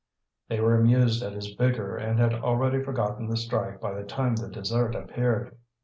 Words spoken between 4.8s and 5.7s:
appeared.